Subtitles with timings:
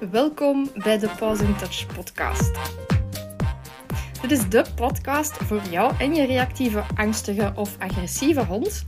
[0.00, 2.52] Welkom bij de Pause in Touch podcast.
[4.20, 8.86] Dit is de podcast voor jou en je reactieve, angstige of agressieve hond.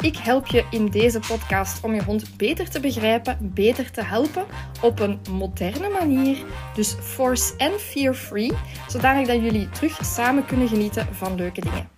[0.00, 4.46] Ik help je in deze podcast om je hond beter te begrijpen, beter te helpen
[4.82, 6.44] op een moderne manier.
[6.74, 8.52] Dus force en fear-free,
[8.88, 11.88] zodanig dat jullie terug samen kunnen genieten van leuke dingen.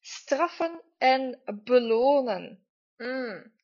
[0.00, 2.66] Straffen en belonen.
[2.96, 3.54] Mm.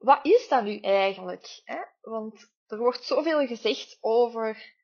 [0.00, 1.60] Wat is dat nu eigenlijk?
[1.64, 1.80] Hè?
[2.00, 4.74] Want er wordt zoveel gezegd over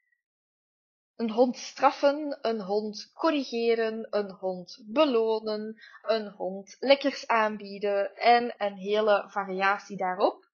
[1.16, 8.76] een hond straffen, een hond corrigeren, een hond belonen, een hond lekkers aanbieden en een
[8.76, 10.48] hele variatie daarop.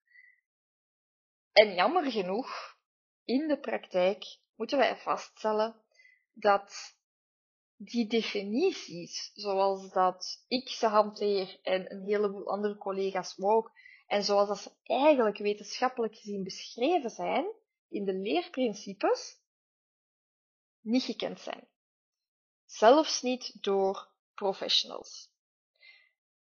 [1.51, 2.77] En jammer genoeg,
[3.25, 4.23] in de praktijk
[4.55, 5.81] moeten wij vaststellen
[6.33, 6.95] dat
[7.75, 13.71] die definities, zoals dat ik ze hanteer en een heleboel andere collega's ook,
[14.13, 17.45] en zoals dat ze eigenlijk wetenschappelijk gezien beschreven zijn
[17.89, 19.37] in de leerprincipes,
[20.81, 21.67] niet gekend zijn.
[22.65, 25.29] Zelfs niet door professionals.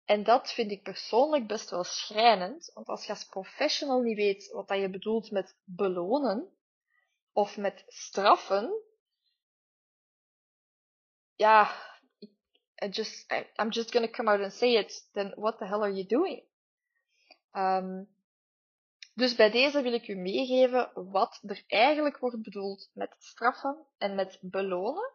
[0.05, 4.51] En dat vind ik persoonlijk best wel schrijnend, want als je als professional niet weet
[4.51, 6.57] wat dat je bedoelt met belonen
[7.33, 8.83] of met straffen,
[11.35, 11.89] ja,
[12.85, 15.93] I just, I'm just gonna come out and say it, then what the hell are
[15.93, 16.49] you doing?
[17.53, 18.09] Um,
[19.15, 24.15] dus bij deze wil ik u meegeven wat er eigenlijk wordt bedoeld met straffen en
[24.15, 25.13] met belonen.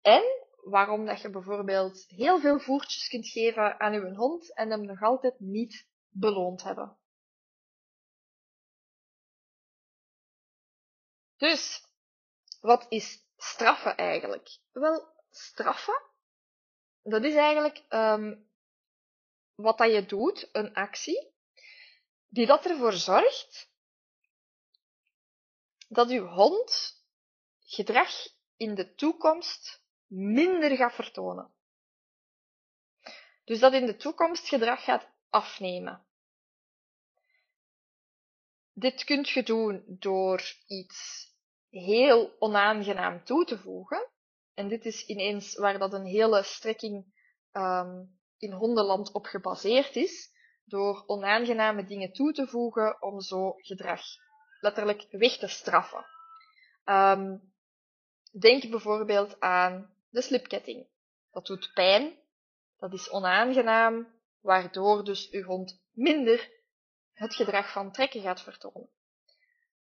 [0.00, 0.22] En
[0.62, 5.02] waarom dat je bijvoorbeeld heel veel voertjes kunt geven aan uw hond en hem nog
[5.02, 6.98] altijd niet beloond hebben.
[11.36, 11.84] Dus,
[12.60, 14.58] wat is straffen eigenlijk?
[14.72, 16.02] Wel, straffen,
[17.02, 18.48] dat is eigenlijk um,
[19.54, 21.34] wat dat je doet, een actie,
[22.28, 23.70] die dat ervoor zorgt
[25.88, 27.02] dat uw hond
[27.60, 28.10] gedrag
[28.56, 31.54] in de toekomst minder gaat vertonen.
[33.44, 36.06] Dus dat in de toekomst gedrag gaat afnemen.
[38.72, 41.30] Dit kunt je doen door iets
[41.68, 44.10] heel onaangenaam toe te voegen.
[44.54, 47.14] En dit is ineens waar dat een hele strekking
[47.52, 50.34] um, in hondenland op gebaseerd is
[50.66, 54.00] door onaangename dingen toe te voegen om zo gedrag
[54.60, 56.06] letterlijk weg te straffen.
[56.84, 57.52] Um,
[58.40, 60.86] denk bijvoorbeeld aan de slipketting.
[61.30, 62.18] Dat doet pijn,
[62.78, 64.08] dat is onaangenaam,
[64.40, 66.50] waardoor dus uw hond minder
[67.12, 68.88] het gedrag van trekken gaat vertonen.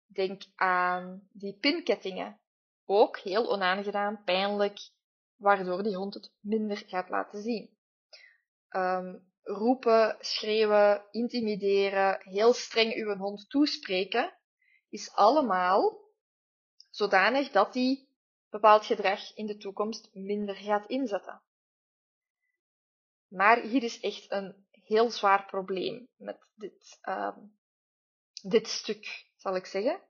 [0.07, 2.39] Denk aan die pinkettingen.
[2.85, 4.79] Ook heel onaangenaam, pijnlijk,
[5.35, 7.77] waardoor die hond het minder gaat laten zien.
[8.69, 14.37] Um, roepen, schreeuwen, intimideren, heel streng uw hond toespreken,
[14.89, 15.99] is allemaal
[16.89, 18.09] zodanig dat die
[18.49, 21.41] bepaald gedrag in de toekomst minder gaat inzetten.
[23.27, 27.57] Maar hier is echt een heel zwaar probleem met dit, um,
[28.41, 30.01] dit stuk, zal ik zeggen.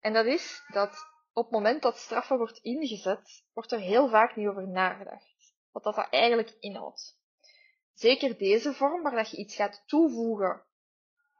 [0.00, 4.36] En dat is dat op het moment dat straffen wordt ingezet, wordt er heel vaak
[4.36, 5.54] niet over nagedacht.
[5.70, 7.20] Wat dat eigenlijk inhoudt.
[7.94, 10.62] Zeker deze vorm, waar dat je iets gaat toevoegen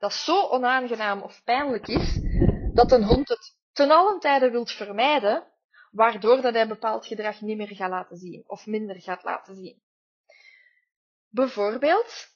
[0.03, 2.21] dat zo onaangenaam of pijnlijk is,
[2.75, 5.47] dat een hond het ten allen tijde wilt vermijden,
[5.91, 9.83] waardoor dat hij bepaald gedrag niet meer gaat laten zien of minder gaat laten zien.
[11.29, 12.29] Bijvoorbeeld,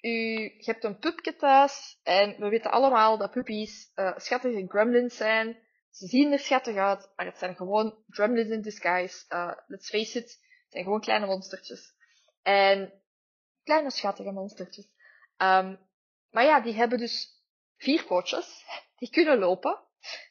[0.00, 5.58] u hebt een pupje thuis en we weten allemaal dat puppies uh, schattige gremlins zijn.
[5.90, 9.24] Ze zien er schattig uit, maar het zijn gewoon gremlins in disguise.
[9.28, 11.96] Uh, let's face it, het zijn gewoon kleine monstertjes.
[12.48, 12.92] En
[13.64, 14.86] kleine schattige monstertjes.
[15.36, 15.78] Um,
[16.30, 17.42] maar ja, die hebben dus
[17.76, 18.64] vier pootjes.
[18.96, 19.78] Die kunnen lopen.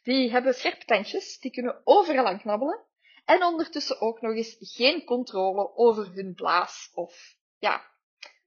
[0.03, 1.39] Die hebben scherpe tandjes.
[1.39, 2.85] Die kunnen overal aan knabbelen.
[3.25, 7.85] En ondertussen ook nog eens geen controle over hun blaas of, ja,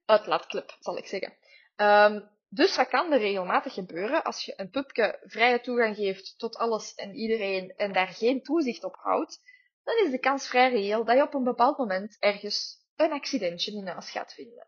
[0.05, 1.37] uitlaatklep, zal ik zeggen.
[1.75, 6.55] Um, dus wat kan er regelmatig gebeuren als je een pupke vrije toegang geeft tot
[6.55, 9.41] alles en iedereen en daar geen toezicht op houdt?
[9.83, 13.71] Dan is de kans vrij reëel dat je op een bepaald moment ergens een accidentje
[13.71, 14.67] in huis gaat vinden.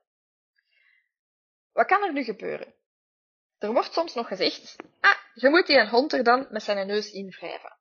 [1.72, 2.74] Wat kan er nu gebeuren?
[3.58, 7.12] Er wordt soms nog gezegd, ah, je moet die hond er dan met zijn neus
[7.12, 7.78] in wrijven.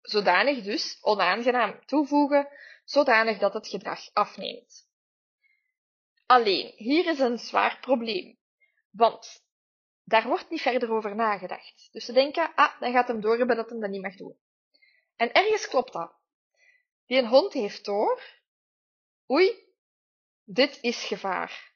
[0.00, 2.48] Zodanig dus onaangenaam toevoegen,
[2.84, 4.88] zodanig dat het gedrag afneemt.
[6.26, 8.38] Alleen, hier is een zwaar probleem,
[8.90, 9.44] want
[10.04, 11.88] daar wordt niet verder over nagedacht.
[11.92, 14.38] Dus ze denken, ah, dan gaat hem doorhebben dat hem dat niet mag doen.
[15.16, 16.12] En ergens klopt dat.
[17.06, 18.22] Die hond heeft door
[19.30, 19.74] Oei,
[20.44, 21.72] dit is gevaar.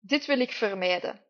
[0.00, 1.24] Dit wil ik vermijden.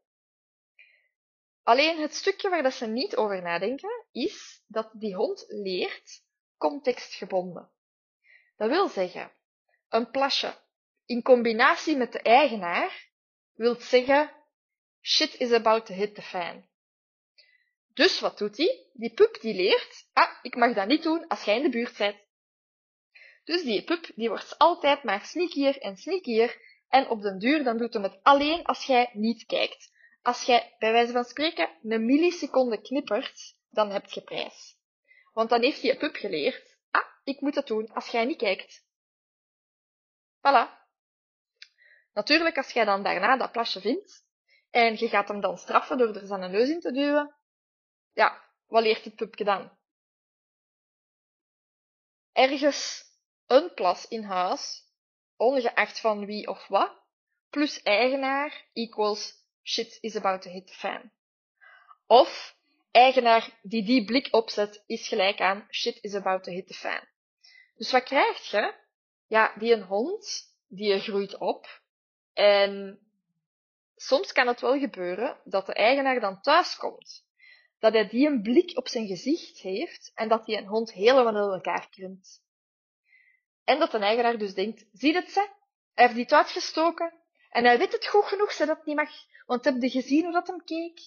[1.62, 6.22] Alleen het stukje waar dat ze niet over nadenken, is dat die hond leert
[6.56, 7.70] contextgebonden.
[8.56, 9.32] Dat wil zeggen,
[9.88, 10.56] een plasje
[11.06, 13.10] in combinatie met de eigenaar
[13.52, 14.32] wil zeggen
[15.02, 16.68] shit is about to hit the fan.
[17.88, 18.86] Dus wat doet hij?
[18.92, 21.96] Die pup die leert, ah, ik mag dat niet doen als jij in de buurt
[21.96, 22.23] bent.
[23.44, 27.78] Dus die pup die wordt altijd maar sneakier en sneakier en op den duur dan
[27.78, 29.92] doet hem het alleen als jij niet kijkt.
[30.22, 34.76] Als jij bij wijze van spreken een milliseconde knippert, dan heb je prijs.
[35.32, 38.84] Want dan heeft die pup geleerd, ah, ik moet het doen als jij niet kijkt.
[40.38, 40.82] Voilà.
[42.12, 44.24] Natuurlijk, als jij dan daarna dat plasje vindt,
[44.70, 47.34] en je gaat hem dan straffen door er zijn neus in te duwen,
[48.12, 49.78] ja, wat leert het pupje dan?
[52.32, 53.04] Ergens
[53.46, 54.82] een plas in huis,
[55.36, 56.92] ongeacht van wie of wat,
[57.50, 59.32] plus eigenaar equals
[59.62, 61.10] shit is about to hit the fan.
[62.06, 62.56] Of
[62.90, 67.00] eigenaar die die blik opzet is gelijk aan shit is about to hit the fan.
[67.76, 68.74] Dus wat krijg je?
[69.26, 71.82] Ja, die een hond, die groeit op.
[72.32, 72.98] En
[73.96, 77.24] soms kan het wel gebeuren dat de eigenaar dan thuis komt.
[77.78, 81.46] Dat hij die een blik op zijn gezicht heeft en dat die een hond helemaal
[81.46, 82.42] in elkaar krimpt.
[83.64, 85.48] En dat de eigenaar dus denkt, zie het ze?
[85.94, 87.14] Hij heeft die uitgestoken
[87.50, 89.10] en hij weet het goed genoeg dat het niet mag,
[89.46, 91.00] want heb je gezien hoe dat hem keek?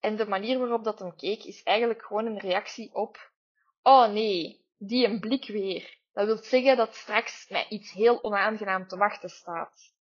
[0.00, 3.32] En de manier waarop dat hem keek is eigenlijk gewoon een reactie op,
[3.82, 5.98] oh nee, die een blik weer.
[6.12, 9.94] Dat wil zeggen dat straks mij iets heel onaangenaam te wachten staat.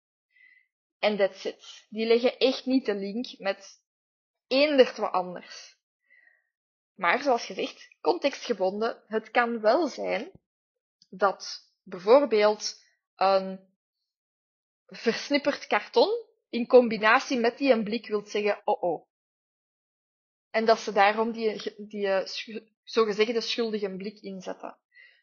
[0.99, 1.85] En that's it.
[1.89, 3.81] Die leggen echt niet de link met
[4.47, 5.77] eendert wat anders.
[6.95, 10.31] Maar zoals gezegd, contextgebonden, het kan wel zijn
[11.17, 12.81] dat bijvoorbeeld
[13.15, 13.59] een
[14.87, 16.09] versnipperd karton
[16.49, 19.07] in combinatie met die een blik wilt zeggen, oh oh.
[20.49, 22.25] En dat ze daarom die, die uh,
[22.83, 24.77] zogezegde schuldige blik inzetten.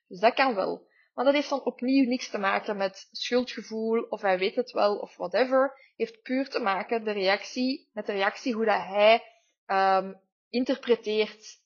[0.08, 0.88] Dus dat kan wel.
[1.14, 4.98] Maar dat heeft dan opnieuw niks te maken met schuldgevoel, of hij weet het wel,
[4.98, 5.92] of whatever.
[5.96, 9.22] Heeft puur te maken de reactie, met de reactie hoe dat hij
[9.66, 11.58] um, interpreteert.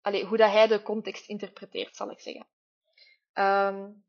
[0.00, 2.46] Allee, hoe dat hij de context interpreteert, zal ik zeggen.
[3.38, 4.04] Um,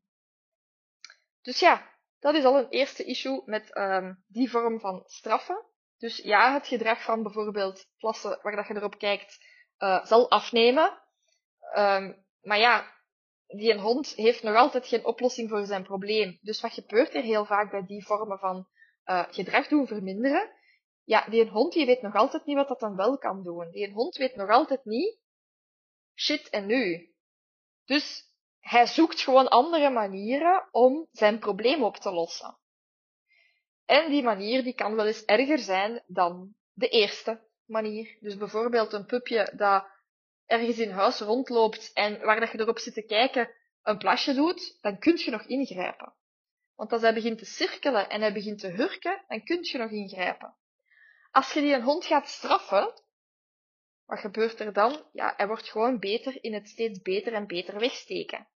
[1.42, 1.88] dus ja,
[2.18, 5.64] dat is al een eerste issue met um, die vorm van straffen.
[5.98, 9.38] Dus ja, het gedrag van bijvoorbeeld plassen waar dat je erop kijkt,
[9.78, 11.02] uh, zal afnemen.
[11.76, 12.94] Um, maar ja,
[13.46, 16.38] die een hond heeft nog altijd geen oplossing voor zijn probleem.
[16.40, 18.68] Dus wat gebeurt er heel vaak bij die vormen van
[19.04, 20.50] uh, gedrag doen verminderen?
[21.04, 23.70] Ja, die een hond die weet nog altijd niet wat dat dan wel kan doen.
[23.70, 25.18] Die een hond weet nog altijd niet,
[26.14, 27.14] shit en nu.
[27.84, 28.29] Dus
[28.60, 32.58] hij zoekt gewoon andere manieren om zijn probleem op te lossen.
[33.84, 38.16] En die manier die kan wel eens erger zijn dan de eerste manier.
[38.20, 39.86] Dus bijvoorbeeld een pupje dat
[40.46, 43.50] ergens in huis rondloopt en waar dat je erop zit te kijken
[43.82, 46.14] een plasje doet, dan kun je nog ingrijpen.
[46.74, 49.90] Want als hij begint te cirkelen en hij begint te hurken, dan kun je nog
[49.90, 50.56] ingrijpen.
[51.30, 53.02] Als je die een hond gaat straffen,
[54.10, 55.04] wat gebeurt er dan?
[55.12, 58.48] Ja, hij wordt gewoon beter in het steeds beter en beter wegsteken.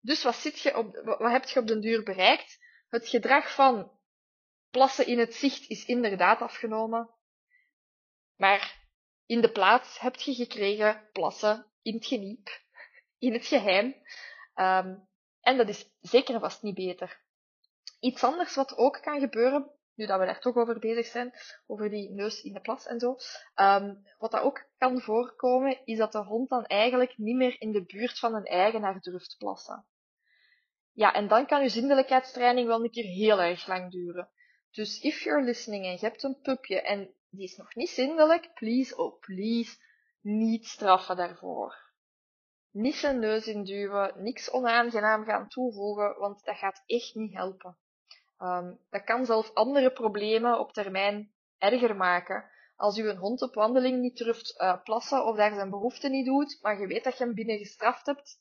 [0.00, 2.58] Dus wat, op, wat heb je op den duur bereikt?
[2.88, 3.98] Het gedrag van
[4.70, 7.10] plassen in het zicht is inderdaad afgenomen.
[8.36, 8.86] Maar
[9.26, 12.48] in de plaats heb je gekregen plassen in het geniep,
[13.18, 13.86] in het geheim.
[14.54, 15.08] Um,
[15.40, 17.20] en dat is zeker vast niet beter.
[18.00, 19.70] Iets anders wat ook kan gebeuren,
[20.06, 21.32] dat we daar toch over bezig zijn,
[21.66, 23.16] over die neus in de plas en zo,
[23.54, 27.72] um, wat dat ook kan voorkomen, is dat de hond dan eigenlijk niet meer in
[27.72, 29.86] de buurt van een eigenaar durft plassen.
[30.92, 34.30] Ja, en dan kan uw zindelijkheidstraining wel een keer heel erg lang duren.
[34.70, 38.54] Dus if you're listening en je hebt een pupje en die is nog niet zindelijk,
[38.54, 39.76] please, oh please,
[40.20, 41.90] niet straffen daarvoor.
[42.70, 47.78] Niet zijn neus induwen, niks onaangenaam gaan toevoegen, want dat gaat echt niet helpen.
[48.42, 52.50] Um, dat kan zelf andere problemen op termijn erger maken.
[52.76, 56.26] Als u een hond op wandeling niet durft uh, plassen of daar zijn behoefte niet
[56.26, 58.40] doet, maar je weet dat je hem binnen gestraft hebt,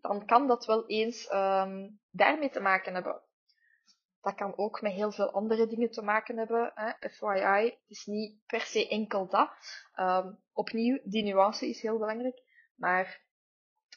[0.00, 3.20] dan kan dat wel eens um, daarmee te maken hebben.
[4.20, 6.72] Dat kan ook met heel veel andere dingen te maken hebben.
[6.74, 7.08] Hè.
[7.10, 9.50] FYI, het is niet per se enkel dat.
[9.96, 12.42] Um, opnieuw, die nuance is heel belangrijk.
[12.74, 13.20] Maar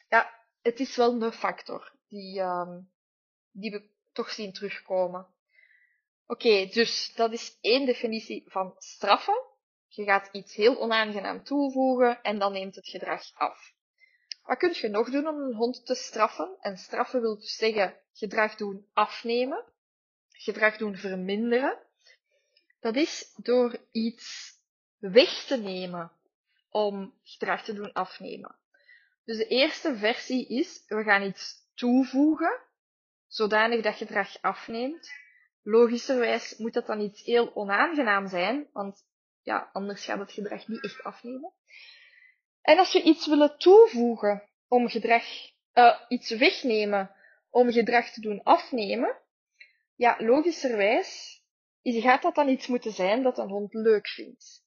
[0.09, 2.91] ja, het is wel een factor die, um,
[3.51, 5.27] die we toch zien terugkomen.
[6.25, 9.45] Oké, dus dat is één definitie van straffen.
[9.87, 13.73] Je gaat iets heel onaangenaam toevoegen en dan neemt het gedrag af.
[14.43, 16.57] Wat kun je nog doen om een hond te straffen?
[16.59, 19.65] En straffen wil dus zeggen gedrag doen afnemen,
[20.31, 21.77] gedrag doen verminderen.
[22.79, 24.53] Dat is door iets
[24.97, 26.11] weg te nemen
[26.69, 28.55] om gedrag te doen afnemen.
[29.25, 32.59] Dus de eerste versie is, we gaan iets toevoegen,
[33.31, 35.11] zodanig dat gedrag afneemt.
[35.61, 39.05] Logischerwijs moet dat dan iets heel onaangenaam zijn, want
[39.41, 41.53] ja, anders gaat het gedrag niet echt afnemen.
[42.61, 45.23] En als we iets willen toevoegen om gedrag,
[45.73, 47.15] uh, iets wegnemen
[47.49, 49.17] om gedrag te doen afnemen,
[49.95, 51.41] ja, logischerwijs
[51.83, 54.63] gaat dat dan iets moeten zijn dat een hond leuk vindt.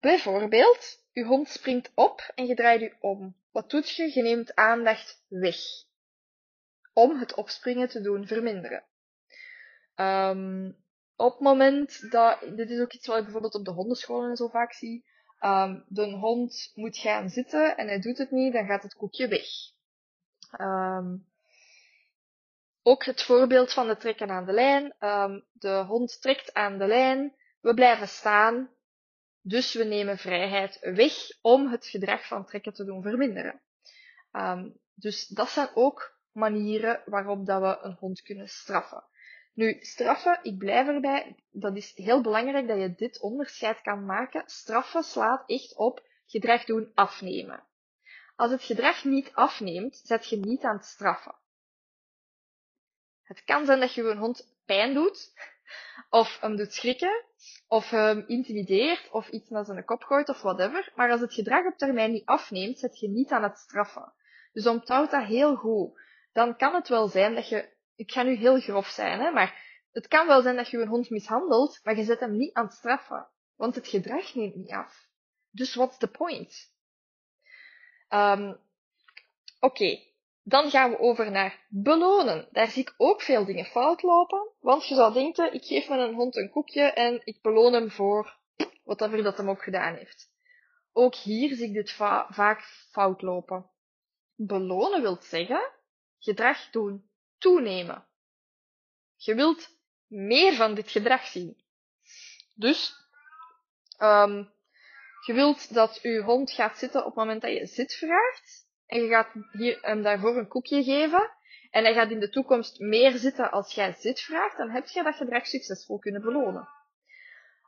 [0.00, 3.36] Bijvoorbeeld, uw hond springt op en je draait u om.
[3.50, 4.10] Wat doet je?
[4.14, 5.56] Je neemt aandacht weg.
[7.00, 8.84] Om het opspringen te doen verminderen.
[9.96, 10.76] Um,
[11.16, 14.48] op het moment dat, dit is ook iets wat ik bijvoorbeeld op de hondenscholen zo
[14.48, 15.04] vaak zie,
[15.40, 19.28] um, de hond moet gaan zitten en hij doet het niet, dan gaat het koekje
[19.28, 19.46] weg.
[20.60, 21.28] Um,
[22.82, 24.94] ook het voorbeeld van het trekken aan de lijn.
[25.52, 28.70] De hond trekt aan de lijn, we blijven staan,
[29.40, 33.60] dus we nemen vrijheid weg om het gedrag van trekken te doen verminderen.
[34.94, 39.04] Dus dat zijn ook manieren waarop dat we een hond kunnen straffen.
[39.54, 44.42] Nu, straffen, ik blijf erbij, dat is heel belangrijk dat je dit onderscheid kan maken.
[44.46, 47.64] Straffen slaat echt op gedrag doen afnemen.
[48.36, 51.34] Als het gedrag niet afneemt, zet je niet aan het straffen.
[53.22, 55.32] Het kan zijn dat je een hond pijn doet,
[56.10, 57.24] of hem doet schrikken,
[57.68, 60.92] of hem intimideert, of iets naar zijn kop gooit, of whatever.
[60.94, 64.12] Maar als het gedrag op termijn niet afneemt, zet je niet aan het straffen.
[64.52, 66.00] Dus onthoud dat heel goed.
[66.32, 69.68] Dan kan het wel zijn dat je, ik ga nu heel grof zijn, hè, maar
[69.92, 72.64] het kan wel zijn dat je een hond mishandelt, maar je zet hem niet aan
[72.64, 73.28] het straffen.
[73.56, 75.08] Want het gedrag neemt niet af.
[75.50, 76.72] Dus what's the point?
[78.08, 78.60] Um,
[79.60, 79.98] Oké,
[80.42, 82.48] dan gaan we over naar belonen.
[82.50, 84.48] Daar zie ik ook veel dingen fout lopen.
[84.60, 88.38] Want je zou denken, ik geef mijn hond een koekje en ik beloon hem voor
[88.84, 90.30] whatever dat hem ook gedaan heeft.
[90.92, 91.92] Ook hier zie ik dit
[92.28, 93.70] vaak fout lopen.
[94.34, 95.70] Belonen wil zeggen,
[96.20, 98.06] gedrag doen toenemen.
[99.16, 99.68] Je wilt
[100.06, 101.62] meer van dit gedrag zien.
[102.54, 102.94] Dus,
[103.98, 104.52] um,
[105.26, 109.02] je wilt dat je hond gaat zitten op het moment dat je zit vraagt en
[109.02, 111.30] je gaat hier, hem daarvoor een koekje geven,
[111.70, 115.02] en hij gaat in de toekomst meer zitten als jij zit vraagt, dan heb je
[115.02, 116.68] dat gedrag succesvol kunnen belonen.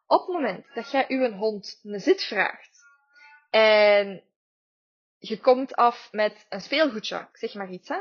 [0.06, 2.84] Op het moment dat jij uw hond een zit vraagt,
[3.50, 4.24] en
[5.18, 8.00] je komt af met een speelgoedje, ik zeg maar iets, hè,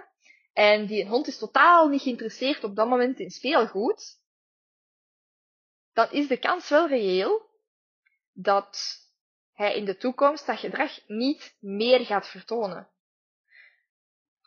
[0.54, 4.20] en die hond is totaal niet geïnteresseerd op dat moment in speelgoed,
[5.94, 7.50] dan is de kans wel reëel
[8.32, 9.00] dat
[9.52, 12.92] hij in de toekomst dat gedrag niet meer gaat vertonen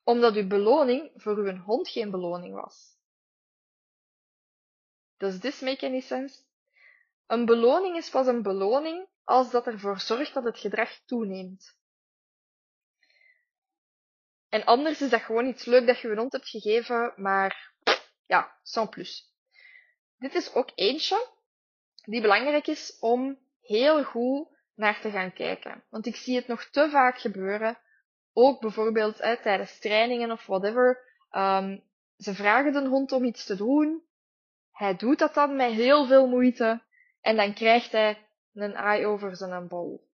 [0.04, 2.96] omdat uw beloning voor uw hond geen beloning was.
[5.16, 6.42] Does this make any sense?
[7.26, 11.78] Een beloning is pas een beloning als dat ervoor zorgt dat het gedrag toeneemt.
[14.54, 17.72] En anders is dat gewoon iets leuk dat je een hond hebt gegeven, maar
[18.26, 19.34] ja, sans plus.
[20.18, 21.26] Dit is ook eentje
[22.04, 25.84] die belangrijk is om heel goed naar te gaan kijken.
[25.90, 27.78] Want ik zie het nog te vaak gebeuren
[28.32, 31.84] ook bijvoorbeeld tijdens trainingen of whatever, um,
[32.16, 34.02] ze vragen de hond om iets te doen.
[34.72, 36.82] Hij doet dat dan met heel veel moeite
[37.20, 40.08] en dan krijgt hij een eye over zijn bol.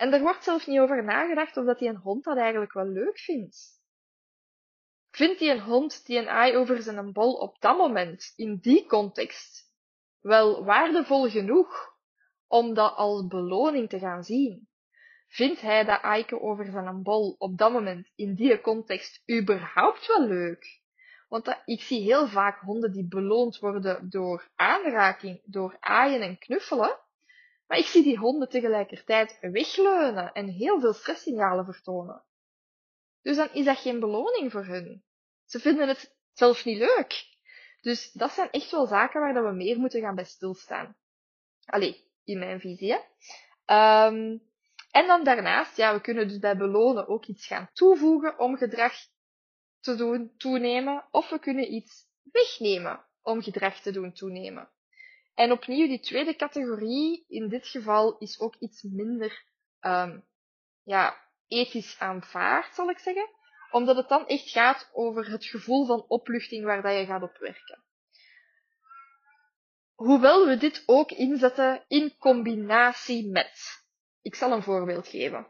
[0.00, 3.18] En er wordt zelfs niet over nagedacht of dat een hond dat eigenlijk wel leuk
[3.18, 3.78] vindt.
[5.10, 8.86] Vindt hij een hond die een eye over zijn bol op dat moment, in die
[8.86, 9.72] context,
[10.20, 11.88] wel waardevol genoeg
[12.46, 14.68] om dat als beloning te gaan zien?
[15.28, 20.26] vindt hij dat Aike over zijn bol op dat moment in die context überhaupt wel
[20.26, 20.80] leuk?
[21.28, 26.38] Want dat, ik zie heel vaak honden die beloond worden door aanraking, door aaien en
[26.38, 26.98] knuffelen.
[27.70, 32.24] Maar ik zie die honden tegelijkertijd wegleunen en heel veel stresssignalen vertonen.
[33.22, 35.04] Dus dan is dat geen beloning voor hun.
[35.44, 37.26] Ze vinden het zelf niet leuk.
[37.80, 40.96] Dus dat zijn echt wel zaken waar we meer moeten gaan bij stilstaan.
[41.64, 42.92] Allee, in mijn visie.
[42.92, 44.42] Um,
[44.90, 48.94] en dan daarnaast, ja, we kunnen dus bij belonen ook iets gaan toevoegen om gedrag
[49.80, 54.70] te doen toenemen, of we kunnen iets wegnemen om gedrag te doen toenemen.
[55.34, 59.44] En opnieuw, die tweede categorie in dit geval is ook iets minder
[59.80, 60.24] um,
[60.82, 61.16] ja,
[61.48, 63.28] ethisch aanvaard, zal ik zeggen,
[63.70, 67.36] omdat het dan echt gaat over het gevoel van opluchting waar dat je gaat op
[67.36, 67.84] werken.
[69.94, 73.84] Hoewel we dit ook inzetten in combinatie met.
[74.22, 75.46] Ik zal een voorbeeld geven.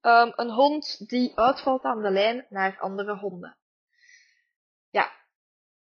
[0.00, 3.56] Um, een hond die uitvalt aan de lijn naar andere honden.
[4.90, 5.12] Ja,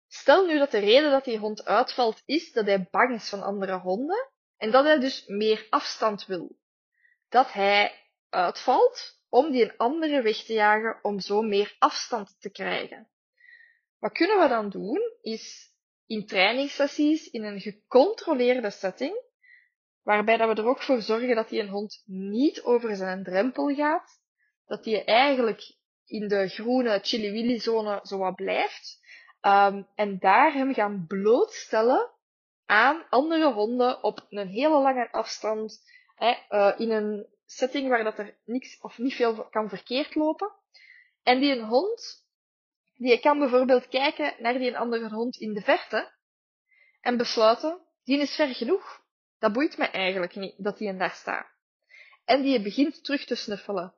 [0.09, 3.43] Stel nu dat de reden dat die hond uitvalt is dat hij bang is van
[3.43, 6.59] andere honden en dat hij dus meer afstand wil.
[7.29, 7.93] Dat hij
[8.29, 13.09] uitvalt om die een andere weg te jagen om zo meer afstand te krijgen.
[13.99, 15.73] Wat kunnen we dan doen is
[16.07, 19.23] in trainingssessies in een gecontroleerde setting,
[20.03, 23.75] waarbij dat we er ook voor zorgen dat die een hond niet over zijn drempel
[23.75, 24.21] gaat,
[24.67, 29.07] dat die eigenlijk in de groene chili-willy zone zo wat blijft,
[29.41, 32.11] um, en daar hem gaan blootstellen
[32.67, 35.83] aan andere honden op een hele lange afstand,
[36.15, 40.53] hè, uh, in een setting waar dat er niks of niet veel kan verkeerd lopen.
[41.23, 42.27] En die een hond,
[42.95, 46.13] die kan bijvoorbeeld kijken naar die een andere hond in de verte
[47.01, 49.03] en besluiten, die is ver genoeg.
[49.39, 51.47] Dat boeit me eigenlijk niet dat die een daar staat.
[52.25, 53.95] En die begint terug te snuffelen.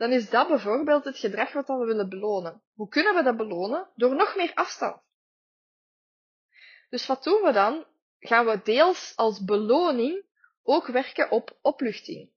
[0.00, 2.62] Dan is dat bijvoorbeeld het gedrag wat we willen belonen.
[2.74, 3.88] Hoe kunnen we dat belonen?
[3.94, 5.02] Door nog meer afstand.
[6.88, 7.86] Dus wat doen we dan?
[8.18, 10.24] Gaan we deels als beloning
[10.62, 12.30] ook werken op opluchting.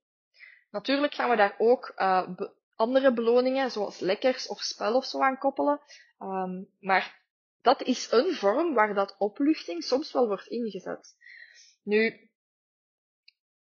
[0.70, 1.92] Natuurlijk gaan we daar ook
[2.36, 5.80] be andere beloningen, zoals lekkers of spel of zo aan koppelen.
[6.18, 7.22] Um, maar
[7.60, 11.16] dat is een vorm waar dat opluchting soms wel wordt ingezet.
[11.82, 12.30] Nu,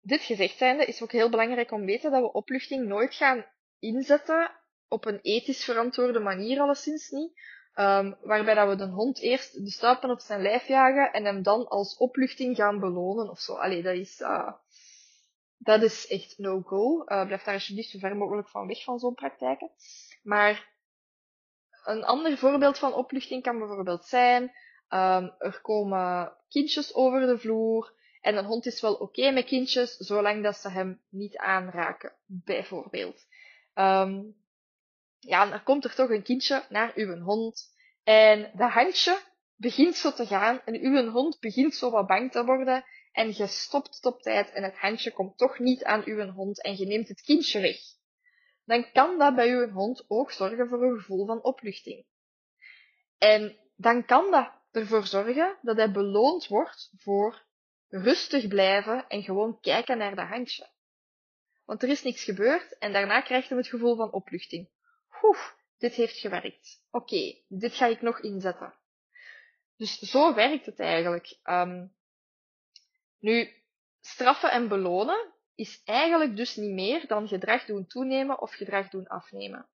[0.00, 3.52] dit gezegd zijnde is ook heel belangrijk om te weten dat we opluchting nooit gaan
[3.84, 4.50] inzetten
[4.88, 7.32] op een ethisch verantwoorde manier alleszins niet.
[7.74, 11.42] Um, waarbij dat we de hond eerst de stuipen op zijn lijf jagen en hem
[11.42, 13.54] dan als opluchting gaan belonen of zo.
[13.54, 14.52] Allee, dat is, uh,
[15.58, 17.04] dat is echt no-go.
[17.06, 19.70] Uh, blijf daar alsjeblieft zo ver mogelijk van weg van zo'n praktijken.
[20.22, 20.72] Maar
[21.84, 24.42] een ander voorbeeld van opluchting kan bijvoorbeeld zijn,
[24.88, 29.96] um, er komen kindjes over de vloer en een hond is wel oké met kindjes,
[29.96, 33.26] zolang dat ze hem niet aanraken, bijvoorbeeld.
[33.74, 34.36] Um,
[35.18, 39.18] ja, er komt er toch een kindje naar uw hond en dat handje
[39.56, 43.46] begint zo te gaan en uw hond begint zo wat bang te worden en je
[43.46, 46.86] stopt het op tijd en het handje komt toch niet aan uw hond en je
[46.86, 47.76] neemt het kindje weg.
[48.64, 52.06] Dan kan dat bij uw hond ook zorgen voor een gevoel van opluchting.
[53.18, 57.42] En dan kan dat ervoor zorgen dat hij beloond wordt voor
[57.88, 60.68] rustig blijven en gewoon kijken naar dat handje.
[61.64, 64.68] Want er is niks gebeurd en daarna krijgt hij het gevoel van opluchting.
[65.22, 65.38] Oeh,
[65.78, 66.82] dit heeft gewerkt.
[66.90, 68.74] Oké, dit ga ik nog inzetten.
[69.76, 71.38] Dus zo werkt het eigenlijk.
[71.44, 71.94] Um,
[73.18, 73.62] nu,
[74.00, 79.06] straffen en belonen is eigenlijk dus niet meer dan gedrag doen toenemen of gedrag doen
[79.06, 79.68] afnemen.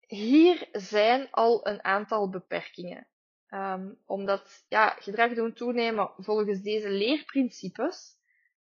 [0.00, 3.06] Hier zijn al een aantal beperkingen.
[3.48, 8.15] Um, omdat ja, gedrag doen toenemen volgens deze leerprincipes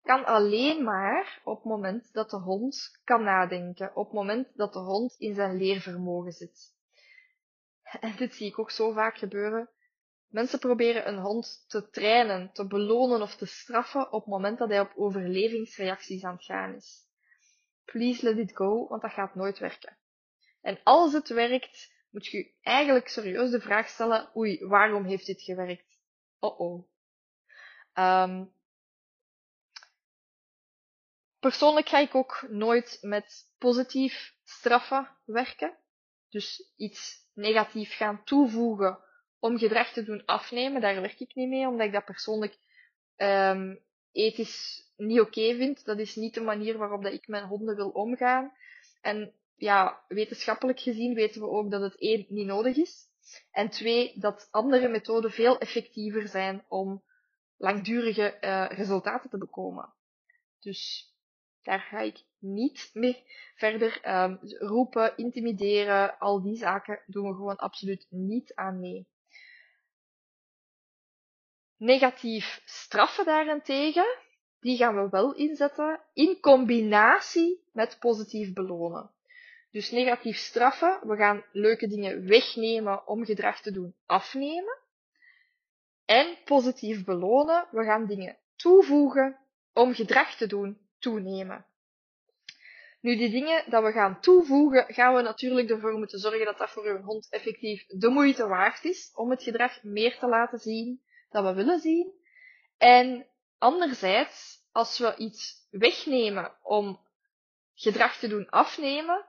[0.08, 4.72] kan alleen maar op het moment dat de hond kan nadenken, op het moment dat
[4.72, 6.74] de hond in zijn leervermogen zit.
[8.00, 9.68] En dit zie ik ook zo vaak gebeuren.
[10.28, 14.68] Mensen proberen een hond te trainen, te belonen of te straffen op het moment dat
[14.68, 17.06] hij op overlevingsreacties aan het gaan is.
[17.84, 19.96] Please let it go, want dat gaat nooit werken.
[20.60, 25.42] En als het werkt, moet je eigenlijk serieus de vraag stellen, oei, waarom heeft dit
[25.42, 25.98] gewerkt?
[26.38, 26.88] Oh oh.
[31.40, 35.76] Persoonlijk ga ik ook nooit met positief straffen werken.
[36.28, 38.98] Dus iets negatief gaan toevoegen
[39.38, 42.58] om gedrag te doen afnemen, daar werk ik niet mee, omdat ik dat persoonlijk
[43.16, 43.80] um,
[44.12, 45.84] ethisch niet oké vind.
[45.84, 48.52] Dat is niet de manier waarop dat ik met honden wil omgaan.
[49.00, 53.06] En ja, wetenschappelijk gezien weten we ook dat het één niet nodig is.
[53.50, 57.02] En twee, dat andere methoden veel effectiever zijn om
[57.56, 59.92] langdurige uh, resultaten te bekomen.
[60.60, 61.12] Dus
[61.68, 67.56] daar ga ik niet mee verder um, roepen, intimideren, al die zaken doen we gewoon
[67.56, 69.08] absoluut niet aan mee.
[71.76, 74.18] Negatief straffen daarentegen,
[74.60, 79.10] die gaan we wel inzetten in combinatie met positief belonen.
[79.70, 84.78] Dus negatief straffen, we gaan leuke dingen wegnemen om gedrag te doen afnemen.
[86.04, 89.38] En positief belonen, we gaan dingen toevoegen
[89.72, 91.66] om gedrag te doen toenemen.
[93.00, 96.70] Nu, die dingen dat we gaan toevoegen, gaan we natuurlijk ervoor moeten zorgen dat dat
[96.70, 101.02] voor uw hond effectief de moeite waard is om het gedrag meer te laten zien
[101.30, 102.12] dat we willen zien.
[102.76, 103.26] En
[103.58, 107.00] anderzijds, als we iets wegnemen om
[107.74, 109.24] gedrag te doen afnemen,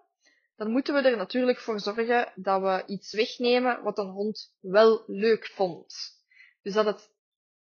[0.55, 5.03] dan moeten we er natuurlijk voor zorgen dat we iets wegnemen wat een hond wel
[5.07, 5.95] leuk vond.
[6.61, 7.09] Dus dat het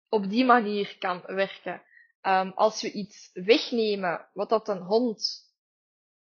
[0.09, 1.83] op die manier kan werken.
[2.23, 5.51] Um, als we iets wegnemen wat dat een hond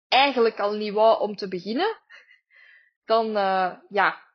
[0.08, 2.00] eigenlijk al niet wou om te beginnen,
[3.06, 4.26] dan uh, ja,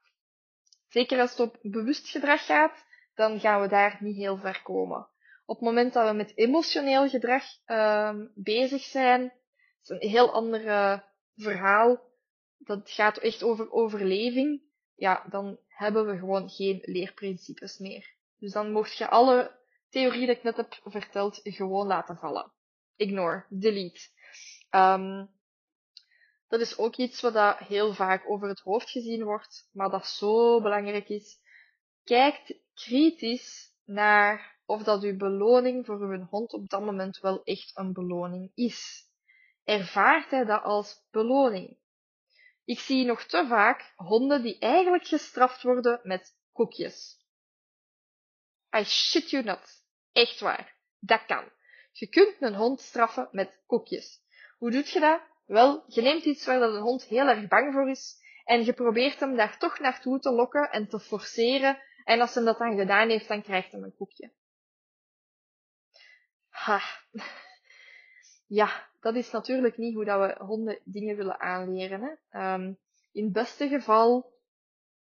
[0.90, 2.84] Zeker als het op bewust gedrag gaat,
[3.14, 5.08] dan gaan we daar niet heel ver komen.
[5.44, 9.32] Op het moment dat we met emotioneel gedrag uh, bezig zijn,
[9.82, 10.98] is een heel ander uh,
[11.36, 12.00] verhaal.
[12.58, 14.62] Dat gaat echt over overleving.
[14.94, 18.14] Ja, dan hebben we gewoon geen leerprincipes meer.
[18.38, 19.58] Dus dan mocht je alle
[19.90, 22.52] theorie dat ik net heb verteld gewoon laten vallen.
[22.96, 24.08] Ignore, delete.
[24.70, 25.30] Um,
[26.48, 30.06] dat is ook iets wat dat heel vaak over het hoofd gezien wordt, maar dat
[30.06, 31.38] zo belangrijk is.
[32.04, 37.70] Kijk kritisch naar of dat uw beloning voor uw hond op dat moment wel echt
[37.74, 39.08] een beloning is.
[39.64, 41.78] Ervaart hij dat als beloning?
[42.64, 47.18] Ik zie nog te vaak honden die eigenlijk gestraft worden met koekjes.
[48.76, 49.79] I shit you not.
[50.12, 50.76] Echt waar.
[50.98, 51.44] Dat kan.
[51.92, 54.20] Je kunt een hond straffen met koekjes.
[54.58, 55.20] Hoe doet je dat?
[55.46, 58.72] Wel, je neemt iets waar dat een hond heel erg bang voor is en je
[58.72, 61.82] probeert hem daar toch naartoe te lokken en te forceren.
[62.04, 64.32] En als hij dat dan gedaan heeft, dan krijgt hij een koekje.
[66.48, 66.80] Ha.
[68.46, 72.18] Ja, dat is natuurlijk niet hoe dat we honden dingen willen aanleren.
[72.28, 72.54] Hè.
[72.54, 72.78] Um,
[73.12, 74.32] in het beste geval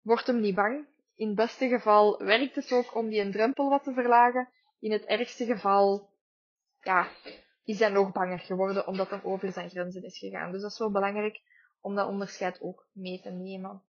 [0.01, 0.87] wordt hem niet bang.
[1.15, 4.49] In het beste geval werkt het ook om die een drempel wat te verlagen.
[4.79, 6.09] In het ergste geval,
[6.81, 7.07] ja,
[7.63, 10.51] is hij nog banger geworden omdat hij over zijn grenzen is gegaan.
[10.51, 11.41] Dus dat is wel belangrijk
[11.81, 13.83] om dat onderscheid ook mee te nemen.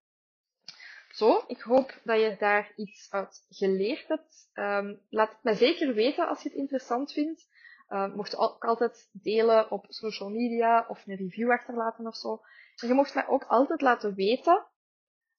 [1.11, 4.51] Zo, ik hoop dat je daar iets uit geleerd hebt.
[4.55, 7.49] Um, laat het mij zeker weten als je het interessant vindt.
[7.89, 12.43] Uh, mocht ook altijd delen op social media of een review achterlaten of zo.
[12.77, 14.67] En je mocht mij ook altijd laten weten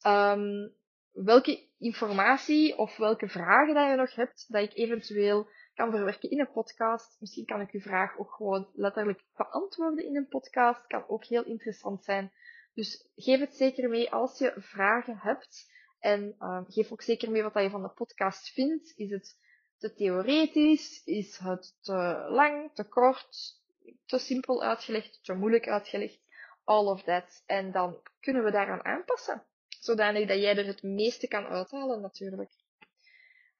[0.07, 0.75] um,
[1.11, 6.39] welke informatie of welke vragen dat je nog hebt, dat ik eventueel kan verwerken in
[6.39, 7.17] een podcast.
[7.19, 10.87] Misschien kan ik uw vraag ook gewoon letterlijk beantwoorden in een podcast.
[10.87, 12.31] Kan ook heel interessant zijn.
[12.73, 15.69] Dus geef het zeker mee als je vragen hebt.
[15.99, 18.93] En uh, geef ook zeker mee wat je van de podcast vindt.
[18.95, 19.37] Is het
[19.77, 21.01] te theoretisch?
[21.05, 23.59] Is het te lang, te kort,
[24.05, 26.19] te simpel uitgelegd, te moeilijk uitgelegd?
[26.63, 27.43] All of that.
[27.45, 29.45] En dan kunnen we daaraan aanpassen.
[29.81, 32.51] Zodanig dat jij er het meeste kan uithalen natuurlijk.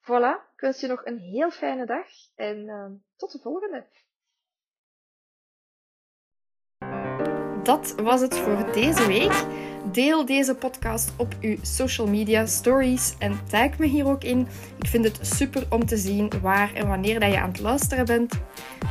[0.01, 3.85] Voilà, ik wens je nog een heel fijne dag en uh, tot de volgende.
[7.63, 9.69] Dat was het voor deze week.
[9.85, 14.47] Deel deze podcast op uw social media stories en tag me hier ook in.
[14.79, 18.05] Ik vind het super om te zien waar en wanneer dat je aan het luisteren
[18.05, 18.33] bent.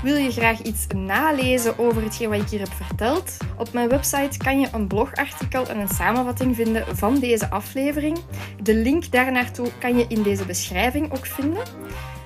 [0.02, 3.36] Wil je graag iets nalezen over hetgeen wat ik hier heb verteld?
[3.58, 8.18] Op mijn website kan je een blogartikel en een samenvatting vinden van deze aflevering.
[8.62, 11.62] De link daarnaartoe kan je in deze beschrijving ook vinden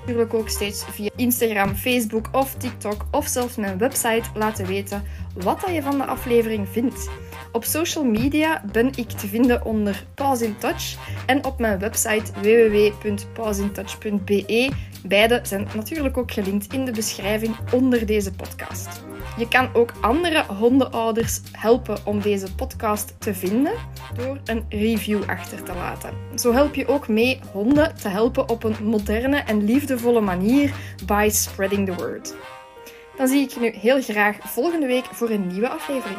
[0.06, 5.02] natuurlijk ook steeds via Instagram, Facebook of TikTok of zelfs mijn website laten weten
[5.34, 7.10] wat je van de aflevering vindt.
[7.54, 12.32] Op social media ben ik te vinden onder Pause in Touch en op mijn website
[12.32, 14.70] www.pausintouch.be.
[15.06, 19.02] Beide zijn natuurlijk ook gelinkt in de beschrijving onder deze podcast.
[19.36, 23.72] Je kan ook andere hondenouders helpen om deze podcast te vinden
[24.16, 26.10] door een review achter te laten.
[26.34, 30.74] Zo help je ook mee honden te helpen op een moderne en liefdevolle manier
[31.06, 32.34] by spreading the word.
[33.16, 36.18] Dan zie ik je nu heel graag volgende week voor een nieuwe aflevering.